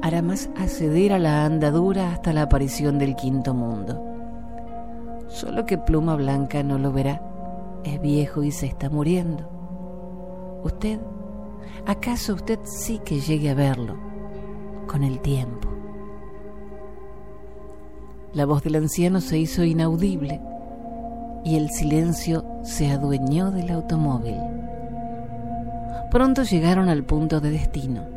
hará 0.05 0.21
más 0.21 0.51
acceder 0.55 1.13
a 1.13 1.17
la 1.17 1.45
andadura 1.45 2.11
hasta 2.11 2.31
la 2.31 2.43
aparición 2.43 2.99
del 2.99 3.15
quinto 3.15 3.55
mundo. 3.55 4.05
Solo 5.29 5.65
que 5.65 5.79
Pluma 5.79 6.15
Blanca 6.15 6.61
no 6.61 6.77
lo 6.77 6.91
verá, 6.91 7.23
es 7.83 7.99
viejo 7.99 8.43
y 8.43 8.51
se 8.51 8.67
está 8.67 8.87
muriendo. 8.87 9.49
Usted, 10.63 10.99
¿acaso 11.87 12.35
usted 12.35 12.59
sí 12.65 13.01
que 13.03 13.19
llegue 13.19 13.49
a 13.49 13.55
verlo 13.55 13.97
con 14.85 15.03
el 15.03 15.21
tiempo? 15.21 15.69
La 18.31 18.45
voz 18.45 18.61
del 18.61 18.75
anciano 18.75 19.21
se 19.21 19.39
hizo 19.39 19.63
inaudible 19.63 20.39
y 21.43 21.55
el 21.55 21.71
silencio 21.71 22.45
se 22.61 22.91
adueñó 22.91 23.49
del 23.49 23.71
automóvil. 23.71 24.37
Pronto 26.11 26.43
llegaron 26.43 26.89
al 26.89 27.03
punto 27.05 27.41
de 27.41 27.49
destino. 27.49 28.14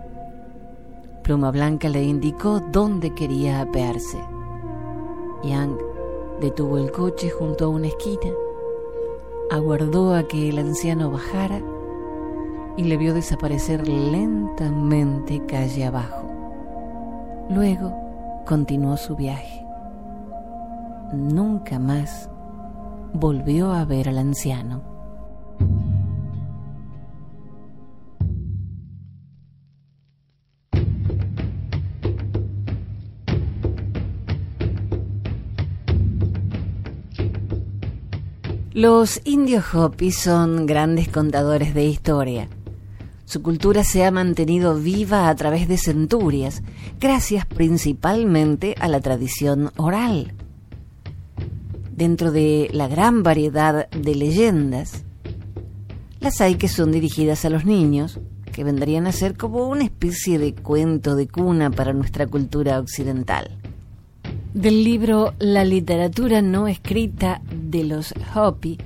Pluma 1.29 1.51
Blanca 1.51 1.91
le 1.91 2.03
indicó 2.03 2.59
dónde 2.59 3.11
quería 3.11 3.61
apearse. 3.61 4.17
Yang 5.45 5.77
detuvo 6.41 6.79
el 6.79 6.91
coche 6.91 7.29
junto 7.29 7.67
a 7.67 7.69
una 7.69 7.89
esquina, 7.89 8.33
aguardó 9.51 10.15
a 10.15 10.23
que 10.23 10.49
el 10.49 10.59
anciano 10.59 11.11
bajara 11.11 11.61
y 12.79 12.85
le 12.85 12.97
vio 12.97 13.13
desaparecer 13.13 13.87
lentamente 13.87 15.45
calle 15.45 15.85
abajo. 15.85 16.31
Luego 17.51 17.93
continuó 18.47 18.97
su 18.97 19.15
viaje 19.15 19.67
nunca 21.13 21.79
más 21.79 22.31
volvió 23.13 23.73
a 23.73 23.85
ver 23.85 24.09
al 24.09 24.17
anciano. 24.17 24.88
Los 38.79 39.21
indios 39.25 39.75
Hopi 39.75 40.13
son 40.13 40.65
grandes 40.65 41.09
contadores 41.09 41.75
de 41.75 41.87
historia. 41.87 42.49
Su 43.25 43.43
cultura 43.43 43.83
se 43.83 44.05
ha 44.05 44.13
mantenido 44.13 44.77
viva 44.77 45.29
a 45.29 45.35
través 45.35 45.67
de 45.67 45.79
centurias, 45.79 46.63
gracias 47.01 47.45
principalmente 47.45 48.77
a 48.79 48.87
la 48.87 49.01
tradición 49.01 49.73
oral 49.79 50.33
dentro 51.91 52.31
de 52.31 52.71
la 52.73 52.87
gran 52.87 53.25
variedad 53.25 53.91
de 53.91 54.15
leyendas, 54.15 55.03
las 56.21 56.41
hay 56.41 56.55
que 56.55 56.69
son 56.69 56.93
dirigidas 56.93 57.45
a 57.45 57.51
los 57.51 57.65
niños, 57.65 58.21
que 58.53 58.63
vendrían 58.63 59.09
a 59.09 59.13
ser 59.13 59.37
como 59.37 59.67
una 59.67 59.83
especie 59.83 60.39
de 60.39 60.55
cuento 60.55 61.17
de 61.17 61.27
cuna 61.27 61.73
para 61.73 61.93
nuestra 61.93 62.29
cultura 62.29 62.79
occidental. 62.79 63.59
Del 64.55 64.83
libro 64.83 65.35
La 65.41 65.65
literatura 65.65 66.43
no 66.43 66.69
escrita 66.69 67.43
de 67.71 67.85
los 67.85 68.15
Hopi, 68.35 68.79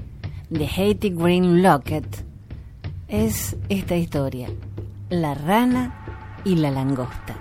de 0.50 0.66
Haiti 0.66 1.10
Green 1.10 1.62
Lockett, 1.62 2.24
es 3.06 3.56
esta 3.68 3.94
historia, 3.94 4.48
La 5.08 5.34
rana 5.34 6.40
y 6.44 6.56
la 6.56 6.72
langosta. 6.72 7.36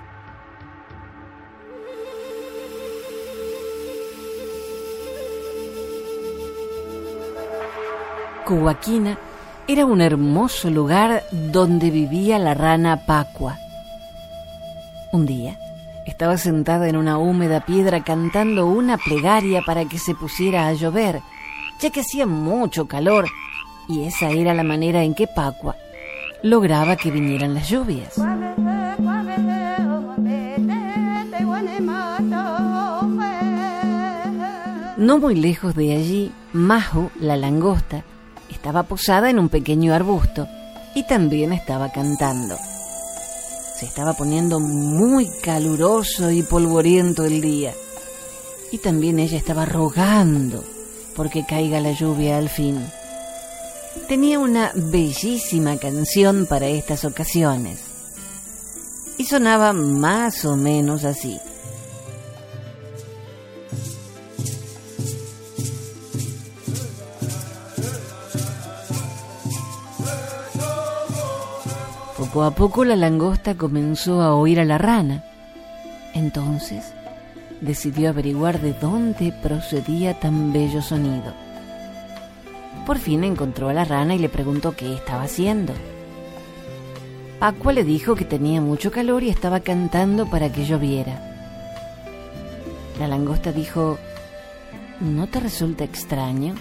Cubaquina 8.46 9.18
era 9.68 9.86
un 9.86 10.02
hermoso 10.02 10.70
lugar 10.70 11.24
donde 11.32 11.90
vivía 11.90 12.38
la 12.38 12.54
rana 12.54 13.06
Pacua. 13.08 13.58
Un 15.12 15.26
día 15.26 15.58
estaba 16.06 16.38
sentada 16.38 16.88
en 16.88 16.96
una 16.96 17.18
húmeda 17.18 17.66
piedra 17.66 18.04
cantando 18.04 18.66
una 18.66 18.98
plegaria 18.98 19.62
para 19.66 19.86
que 19.86 20.00
se 20.00 20.16
pusiera 20.16 20.68
a 20.68 20.74
llover, 20.74 21.22
ya 21.80 21.90
que 21.90 22.02
hacía 22.02 22.26
mucho 22.26 22.88
calor 22.88 23.26
y 23.88 24.06
esa 24.06 24.30
era 24.30 24.54
la 24.54 24.64
manera 24.64 25.04
en 25.04 25.14
que 25.14 25.28
Pacua 25.28 25.76
lograba 26.44 26.96
que 26.96 27.12
vinieran 27.12 27.54
las 27.54 27.70
lluvias. 27.70 28.18
No 34.98 35.18
muy 35.18 35.36
lejos 35.36 35.76
de 35.76 35.96
allí, 35.96 36.32
Majo, 36.54 37.12
la 37.20 37.36
langosta, 37.36 38.04
estaba 38.50 38.84
posada 38.84 39.30
en 39.30 39.40
un 39.40 39.50
pequeño 39.50 39.94
arbusto 39.94 40.48
y 40.94 41.04
también 41.04 41.54
estaba 41.54 41.92
cantando. 41.92 42.56
Se 43.82 43.88
estaba 43.88 44.14
poniendo 44.14 44.60
muy 44.60 45.28
caluroso 45.28 46.30
y 46.30 46.44
polvoriento 46.44 47.26
el 47.26 47.42
día. 47.42 47.74
Y 48.72 48.78
también 48.78 49.18
ella 49.18 49.40
estaba 49.40 49.66
rogando 49.66 50.64
porque 51.16 51.48
caiga 51.48 51.80
la 51.80 51.92
lluvia 51.92 52.38
al 52.38 52.48
fin. 52.50 52.80
Tenía 54.08 54.38
una 54.38 54.72
bellísima 54.76 55.78
canción 55.78 56.46
para 56.46 56.68
estas 56.68 57.06
ocasiones. 57.06 57.80
Y 59.18 59.26
sonaba 59.26 59.74
más 59.74 60.46
o 60.46 60.56
menos 60.56 61.04
así. 61.04 61.40
Poco 72.42 72.54
a 72.54 72.56
poco 72.56 72.86
la 72.86 72.96
langosta 72.96 73.54
comenzó 73.54 74.20
a 74.24 74.34
oír 74.34 74.60
a 74.60 74.66
la 74.66 74.80
rana. 74.80 75.24
Entonces 76.16 76.92
decidió 77.62 78.10
averiguar 78.10 78.60
de 78.60 78.74
dónde 78.74 79.32
procedía 79.32 80.20
tan 80.20 80.52
bello 80.52 80.82
sonido. 80.82 81.36
Por 82.88 82.98
fin 82.98 83.24
encontró 83.24 83.70
a 83.70 83.74
la 83.74 83.86
rana 83.86 84.16
y 84.16 84.18
le 84.18 84.28
preguntó 84.28 84.76
qué 84.76 84.96
estaba 84.96 85.22
haciendo. 85.22 85.74
Pacua 87.38 87.74
le 87.74 87.84
dijo 87.84 88.16
que 88.16 88.26
tenía 88.26 88.60
mucho 88.60 88.90
calor 88.90 89.22
y 89.22 89.30
estaba 89.30 89.60
cantando 89.60 90.26
para 90.26 90.52
que 90.52 90.66
lloviera. 90.66 91.22
La 92.98 93.08
langosta 93.08 93.52
dijo, 93.52 94.00
¿no 95.00 95.28
te 95.28 95.42
resulta 95.42 95.84
extraño? 95.84 96.56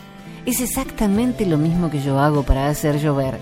Es 0.44 0.60
exactamente 0.60 1.46
lo 1.46 1.56
mismo 1.56 1.90
que 1.90 2.02
yo 2.02 2.18
hago 2.20 2.42
para 2.42 2.68
hacer 2.68 2.98
llover. 3.00 3.38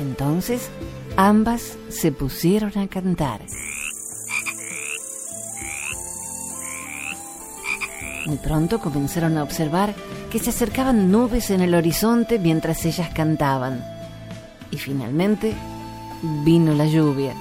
Entonces 0.00 0.70
ambas 1.16 1.78
se 1.88 2.12
pusieron 2.12 2.76
a 2.78 2.86
cantar. 2.88 3.40
Muy 8.26 8.36
pronto 8.38 8.80
comenzaron 8.80 9.38
a 9.38 9.42
observar 9.42 9.94
que 10.30 10.38
se 10.38 10.50
acercaban 10.50 11.10
nubes 11.10 11.50
en 11.50 11.60
el 11.60 11.74
horizonte 11.74 12.38
mientras 12.38 12.84
ellas 12.84 13.10
cantaban. 13.14 13.84
Y 14.70 14.78
finalmente 14.78 15.54
vino 16.44 16.74
la 16.74 16.86
lluvia, 16.86 17.34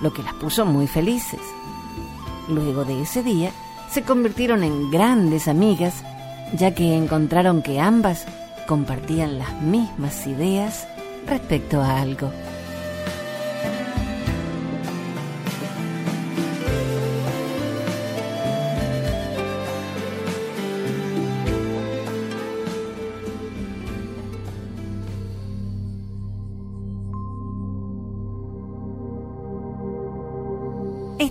lo 0.00 0.12
que 0.12 0.22
las 0.22 0.34
puso 0.34 0.64
muy 0.64 0.86
felices. 0.86 1.40
Luego 2.48 2.84
de 2.84 3.02
ese 3.02 3.22
día, 3.22 3.50
se 3.90 4.02
convirtieron 4.02 4.62
en 4.62 4.90
grandes 4.90 5.48
amigas, 5.48 6.02
ya 6.56 6.74
que 6.74 6.96
encontraron 6.96 7.62
que 7.62 7.80
ambas 7.80 8.26
compartían 8.66 9.38
las 9.38 9.60
mismas 9.60 10.26
ideas 10.26 10.86
respecto 11.26 11.80
a 11.80 12.00
algo. 12.00 12.30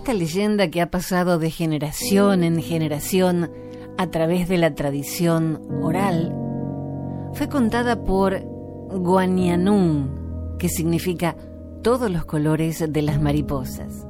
Esta 0.02 0.16
leyenda 0.16 0.68
que 0.72 0.82
ha 0.82 0.90
pasado 0.90 1.38
de 1.38 1.52
generación 1.52 2.44
en 2.44 2.60
generación 2.60 3.52
a 4.00 4.08
través 4.08 4.50
de 4.50 4.58
la 4.58 4.74
tradición 4.74 5.62
oral, 5.84 6.36
fue 7.34 7.48
contada 7.50 8.04
por 8.04 8.40
Guanianun, 8.90 10.56
que 10.58 10.70
significa 10.70 11.36
todos 11.84 12.10
los 12.10 12.26
colores 12.26 12.84
de 12.92 13.02
las 13.04 13.22
mariposas, 13.22 14.08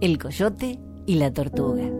el 0.00 0.16
coyote 0.16 0.78
y 1.06 1.16
la 1.16 1.32
tortuga. 1.32 1.90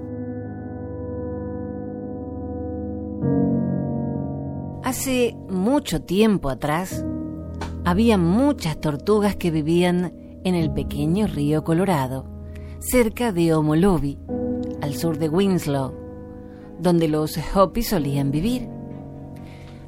Hace 4.84 5.36
mucho 5.50 6.02
tiempo 6.02 6.48
atrás, 6.48 7.04
había 7.84 8.18
muchas 8.18 8.80
tortugas 8.80 9.34
que 9.34 9.50
vivían 9.50 10.12
en 10.44 10.54
el 10.54 10.70
pequeño 10.70 11.26
río 11.26 11.64
Colorado, 11.64 12.37
cerca 12.80 13.32
de 13.32 13.52
Omolobi, 13.54 14.18
al 14.80 14.94
sur 14.94 15.18
de 15.18 15.28
Winslow, 15.28 15.92
donde 16.78 17.08
los 17.08 17.38
Hopi 17.54 17.82
solían 17.82 18.30
vivir. 18.30 18.68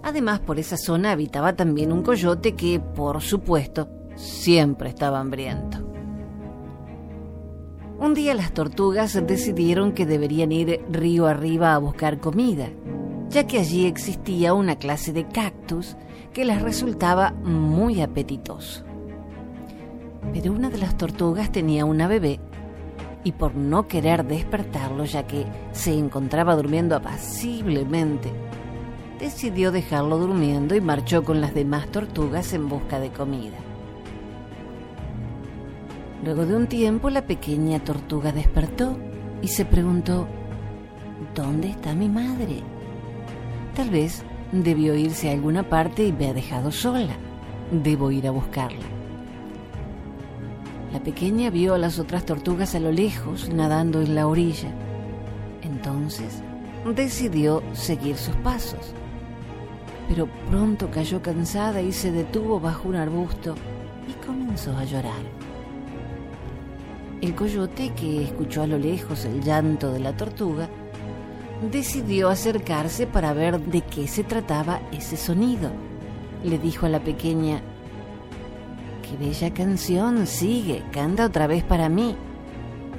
Además, 0.02 0.40
por 0.40 0.58
esa 0.58 0.76
zona 0.76 1.12
habitaba 1.12 1.54
también 1.54 1.92
un 1.92 2.02
coyote 2.02 2.54
que, 2.56 2.80
por 2.80 3.20
supuesto, 3.20 3.88
siempre 4.16 4.88
estaba 4.88 5.20
hambriento. 5.20 5.78
Un 7.98 8.14
día 8.14 8.34
las 8.34 8.52
tortugas 8.52 9.14
decidieron 9.26 9.92
que 9.92 10.06
deberían 10.06 10.52
ir 10.52 10.80
río 10.90 11.26
arriba 11.26 11.74
a 11.74 11.78
buscar 11.78 12.18
comida, 12.18 12.70
ya 13.28 13.46
que 13.46 13.58
allí 13.58 13.86
existía 13.86 14.54
una 14.54 14.76
clase 14.76 15.12
de 15.12 15.28
cactus 15.28 15.96
que 16.32 16.44
les 16.44 16.60
resultaba 16.60 17.32
muy 17.44 18.00
apetitoso. 18.00 18.84
Pero 20.32 20.52
una 20.52 20.70
de 20.70 20.78
las 20.78 20.96
tortugas 20.96 21.52
tenía 21.52 21.84
una 21.84 22.08
bebé 22.08 22.40
y 23.24 23.32
por 23.32 23.54
no 23.54 23.86
querer 23.86 24.24
despertarlo 24.24 25.04
ya 25.04 25.26
que 25.26 25.46
se 25.72 25.92
encontraba 25.96 26.56
durmiendo 26.56 26.96
apaciblemente, 26.96 28.30
decidió 29.18 29.72
dejarlo 29.72 30.18
durmiendo 30.18 30.74
y 30.74 30.80
marchó 30.80 31.22
con 31.22 31.40
las 31.40 31.54
demás 31.54 31.88
tortugas 31.88 32.52
en 32.52 32.68
busca 32.68 32.98
de 32.98 33.10
comida. 33.10 33.58
Luego 36.24 36.46
de 36.46 36.56
un 36.56 36.66
tiempo 36.66 37.10
la 37.10 37.26
pequeña 37.26 37.80
tortuga 37.80 38.32
despertó 38.32 38.96
y 39.42 39.48
se 39.48 39.64
preguntó, 39.64 40.26
¿dónde 41.34 41.70
está 41.70 41.94
mi 41.94 42.08
madre? 42.08 42.62
Tal 43.74 43.90
vez 43.90 44.22
debió 44.52 44.94
irse 44.94 45.30
a 45.30 45.32
alguna 45.32 45.62
parte 45.62 46.04
y 46.04 46.12
me 46.12 46.28
ha 46.28 46.34
dejado 46.34 46.72
sola. 46.72 47.16
Debo 47.70 48.10
ir 48.10 48.26
a 48.26 48.32
buscarla. 48.32 48.99
La 50.92 51.00
pequeña 51.00 51.50
vio 51.50 51.74
a 51.74 51.78
las 51.78 51.98
otras 51.98 52.24
tortugas 52.24 52.74
a 52.74 52.80
lo 52.80 52.90
lejos 52.90 53.48
nadando 53.48 54.00
en 54.00 54.14
la 54.14 54.26
orilla. 54.26 54.72
Entonces 55.62 56.42
decidió 56.94 57.62
seguir 57.72 58.16
sus 58.16 58.34
pasos. 58.36 58.92
Pero 60.08 60.28
pronto 60.48 60.90
cayó 60.90 61.22
cansada 61.22 61.80
y 61.80 61.92
se 61.92 62.10
detuvo 62.10 62.58
bajo 62.58 62.88
un 62.88 62.96
arbusto 62.96 63.54
y 64.08 64.26
comenzó 64.26 64.76
a 64.76 64.84
llorar. 64.84 65.22
El 67.20 67.34
coyote, 67.34 67.92
que 67.94 68.24
escuchó 68.24 68.62
a 68.62 68.66
lo 68.66 68.78
lejos 68.78 69.24
el 69.24 69.42
llanto 69.42 69.92
de 69.92 70.00
la 70.00 70.16
tortuga, 70.16 70.68
decidió 71.70 72.30
acercarse 72.30 73.06
para 73.06 73.32
ver 73.34 73.60
de 73.60 73.82
qué 73.82 74.08
se 74.08 74.24
trataba 74.24 74.80
ese 74.90 75.16
sonido. 75.16 75.70
Le 76.42 76.58
dijo 76.58 76.86
a 76.86 76.88
la 76.88 77.00
pequeña, 77.00 77.60
Qué 79.10 79.16
bella 79.16 79.52
canción, 79.52 80.24
sigue, 80.24 80.84
canta 80.92 81.26
otra 81.26 81.48
vez 81.48 81.64
para 81.64 81.88
mí. 81.88 82.14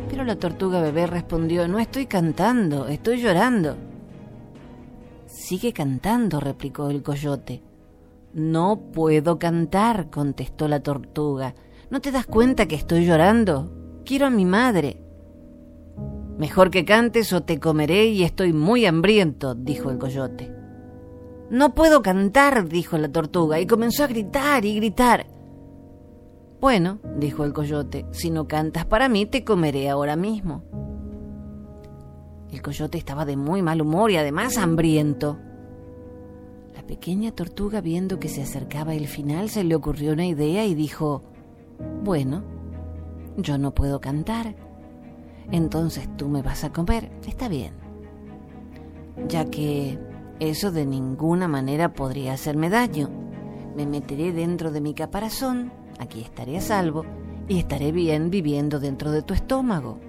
Pero 0.09 0.25
la 0.25 0.35
tortuga 0.35 0.81
bebé 0.81 1.07
respondió, 1.07 1.69
No 1.69 1.79
estoy 1.79 2.05
cantando, 2.05 2.89
estoy 2.89 3.21
llorando. 3.21 3.77
Sigue 5.25 5.71
cantando, 5.71 6.41
replicó 6.41 6.89
el 6.89 7.01
coyote. 7.01 7.63
No 8.33 8.91
puedo 8.91 9.39
cantar, 9.39 10.09
contestó 10.09 10.67
la 10.67 10.81
tortuga. 10.83 11.55
¿No 11.89 12.01
te 12.01 12.11
das 12.11 12.25
cuenta 12.25 12.67
que 12.67 12.75
estoy 12.75 13.05
llorando? 13.05 13.71
Quiero 14.03 14.25
a 14.25 14.31
mi 14.31 14.43
madre. 14.43 15.01
Mejor 16.37 16.71
que 16.71 16.83
cantes 16.83 17.31
o 17.31 17.43
te 17.43 17.57
comeré 17.57 18.07
y 18.07 18.23
estoy 18.23 18.51
muy 18.51 18.85
hambriento, 18.85 19.55
dijo 19.55 19.89
el 19.89 19.97
coyote. 19.97 20.53
No 21.49 21.73
puedo 21.73 22.01
cantar, 22.01 22.67
dijo 22.67 22.97
la 22.97 23.09
tortuga, 23.09 23.61
y 23.61 23.65
comenzó 23.65 24.03
a 24.03 24.07
gritar 24.07 24.65
y 24.65 24.75
gritar. 24.75 25.40
Bueno, 26.61 26.99
dijo 27.17 27.43
el 27.43 27.53
coyote, 27.53 28.05
si 28.11 28.29
no 28.29 28.47
cantas 28.47 28.85
para 28.85 29.09
mí, 29.09 29.25
te 29.25 29.43
comeré 29.43 29.89
ahora 29.89 30.15
mismo. 30.15 30.61
El 32.51 32.61
coyote 32.61 32.99
estaba 32.99 33.25
de 33.25 33.35
muy 33.35 33.63
mal 33.63 33.81
humor 33.81 34.11
y 34.11 34.17
además 34.17 34.59
hambriento. 34.59 35.39
La 36.75 36.83
pequeña 36.83 37.31
tortuga, 37.31 37.81
viendo 37.81 38.19
que 38.19 38.29
se 38.29 38.43
acercaba 38.43 38.93
el 38.93 39.07
final, 39.07 39.49
se 39.49 39.63
le 39.63 39.73
ocurrió 39.73 40.13
una 40.13 40.27
idea 40.27 40.63
y 40.63 40.75
dijo, 40.75 41.23
Bueno, 42.03 42.43
yo 43.37 43.57
no 43.57 43.73
puedo 43.73 43.99
cantar, 43.99 44.55
entonces 45.51 46.15
tú 46.15 46.29
me 46.29 46.43
vas 46.43 46.63
a 46.63 46.71
comer, 46.71 47.11
está 47.25 47.47
bien, 47.47 47.73
ya 49.27 49.45
que 49.45 49.97
eso 50.39 50.71
de 50.71 50.85
ninguna 50.85 51.47
manera 51.47 51.93
podría 51.93 52.33
hacerme 52.33 52.69
daño. 52.69 53.09
Me 53.75 53.87
meteré 53.87 54.31
dentro 54.31 54.69
de 54.69 54.81
mi 54.81 54.93
caparazón 54.93 55.80
aquí 56.01 56.21
estaré 56.21 56.57
a 56.57 56.61
salvo 56.61 57.05
y 57.47 57.59
estaré 57.59 57.91
bien 57.91 58.29
viviendo 58.31 58.79
dentro 58.79 59.11
de 59.11 59.21
tu 59.21 59.33
estómago. 59.33 59.99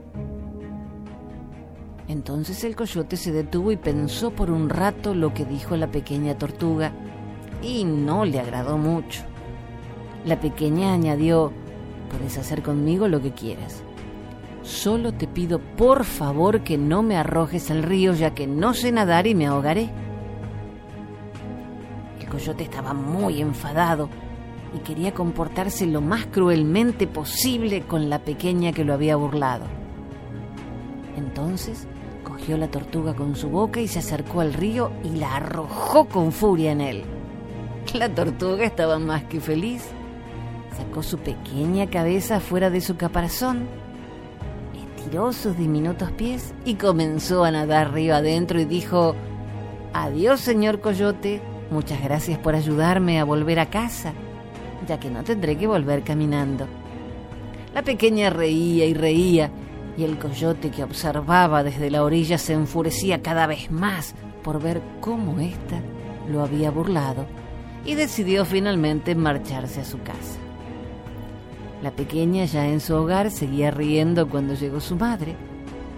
Entonces 2.08 2.64
el 2.64 2.74
coyote 2.74 3.16
se 3.16 3.30
detuvo 3.30 3.72
y 3.72 3.76
pensó 3.76 4.30
por 4.30 4.50
un 4.50 4.68
rato 4.68 5.14
lo 5.14 5.32
que 5.32 5.44
dijo 5.44 5.76
la 5.76 5.90
pequeña 5.90 6.36
tortuga 6.36 6.92
y 7.62 7.84
no 7.84 8.24
le 8.24 8.40
agradó 8.40 8.78
mucho. 8.78 9.22
La 10.24 10.40
pequeña 10.40 10.94
añadió, 10.94 11.52
puedes 12.10 12.38
hacer 12.38 12.62
conmigo 12.62 13.06
lo 13.06 13.20
que 13.20 13.32
quieras. 13.32 13.82
Solo 14.62 15.12
te 15.12 15.26
pido 15.26 15.58
por 15.58 16.04
favor 16.04 16.62
que 16.62 16.78
no 16.78 17.02
me 17.02 17.16
arrojes 17.16 17.70
al 17.70 17.82
río 17.82 18.14
ya 18.14 18.34
que 18.34 18.46
no 18.46 18.74
sé 18.74 18.92
nadar 18.92 19.26
y 19.26 19.34
me 19.34 19.46
ahogaré. 19.46 19.90
El 22.20 22.28
coyote 22.28 22.64
estaba 22.64 22.94
muy 22.94 23.40
enfadado 23.40 24.08
y 24.74 24.78
quería 24.78 25.12
comportarse 25.12 25.86
lo 25.86 26.00
más 26.00 26.26
cruelmente 26.26 27.06
posible 27.06 27.82
con 27.82 28.08
la 28.08 28.20
pequeña 28.20 28.72
que 28.72 28.84
lo 28.84 28.94
había 28.94 29.16
burlado. 29.16 29.64
Entonces 31.16 31.86
cogió 32.24 32.56
la 32.56 32.68
tortuga 32.68 33.14
con 33.14 33.36
su 33.36 33.50
boca 33.50 33.80
y 33.80 33.88
se 33.88 33.98
acercó 33.98 34.40
al 34.40 34.54
río 34.54 34.90
y 35.04 35.16
la 35.16 35.36
arrojó 35.36 36.06
con 36.06 36.32
furia 36.32 36.72
en 36.72 36.80
él. 36.80 37.04
La 37.94 38.08
tortuga 38.08 38.64
estaba 38.64 38.98
más 38.98 39.24
que 39.24 39.40
feliz. 39.40 39.84
Sacó 40.76 41.02
su 41.02 41.18
pequeña 41.18 41.88
cabeza 41.90 42.40
fuera 42.40 42.70
de 42.70 42.80
su 42.80 42.96
caparazón, 42.96 43.66
estiró 44.96 45.34
sus 45.34 45.58
diminutos 45.58 46.10
pies 46.12 46.54
y 46.64 46.76
comenzó 46.76 47.44
a 47.44 47.50
nadar 47.50 47.92
río 47.92 48.14
adentro 48.14 48.58
y 48.58 48.64
dijo, 48.64 49.14
Adiós, 49.92 50.40
señor 50.40 50.80
Coyote, 50.80 51.42
muchas 51.70 52.02
gracias 52.02 52.38
por 52.38 52.54
ayudarme 52.54 53.20
a 53.20 53.24
volver 53.24 53.60
a 53.60 53.68
casa 53.68 54.14
ya 54.86 54.98
que 54.98 55.10
no 55.10 55.22
tendré 55.22 55.56
que 55.56 55.66
volver 55.66 56.02
caminando. 56.02 56.66
La 57.74 57.82
pequeña 57.82 58.30
reía 58.30 58.86
y 58.86 58.94
reía, 58.94 59.50
y 59.96 60.04
el 60.04 60.18
coyote 60.18 60.70
que 60.70 60.84
observaba 60.84 61.62
desde 61.62 61.90
la 61.90 62.02
orilla 62.02 62.38
se 62.38 62.54
enfurecía 62.54 63.22
cada 63.22 63.46
vez 63.46 63.70
más 63.70 64.14
por 64.42 64.60
ver 64.60 64.80
cómo 65.00 65.38
ésta 65.40 65.80
lo 66.30 66.42
había 66.42 66.70
burlado 66.70 67.26
y 67.84 67.94
decidió 67.94 68.44
finalmente 68.44 69.14
marcharse 69.14 69.80
a 69.80 69.84
su 69.84 70.00
casa. 70.02 70.38
La 71.82 71.90
pequeña 71.90 72.44
ya 72.44 72.68
en 72.68 72.80
su 72.80 72.94
hogar 72.94 73.30
seguía 73.30 73.70
riendo 73.70 74.28
cuando 74.28 74.54
llegó 74.54 74.80
su 74.80 74.96
madre, 74.96 75.34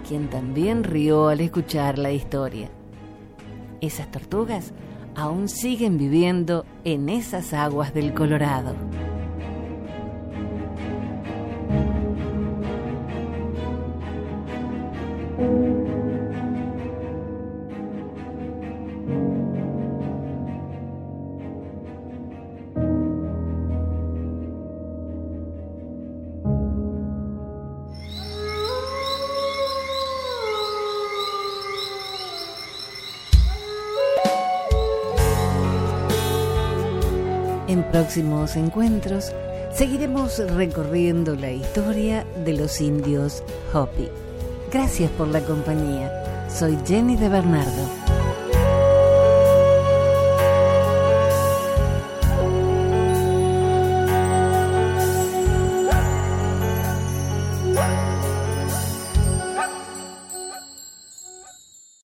quien 0.07 0.29
también 0.29 0.83
rió 0.83 1.27
al 1.27 1.41
escuchar 1.41 1.99
la 1.99 2.11
historia. 2.11 2.69
Esas 3.81 4.09
tortugas 4.09 4.73
aún 5.15 5.49
siguen 5.49 5.97
viviendo 5.97 6.65
en 6.83 7.09
esas 7.09 7.53
aguas 7.53 7.93
del 7.93 8.13
Colorado. 8.13 8.75
Próximos 37.95 38.57
encuentros 38.57 39.31
seguiremos 39.73 40.39
recorriendo 40.53 41.33
la 41.33 41.53
historia 41.53 42.25
de 42.43 42.51
los 42.51 42.81
indios 42.81 43.41
Hopi. 43.73 44.09
Gracias 44.69 45.09
por 45.11 45.29
la 45.29 45.39
compañía. 45.39 46.11
Soy 46.49 46.77
Jenny 46.85 47.15
de 47.15 47.29
Bernardo 47.29 48.04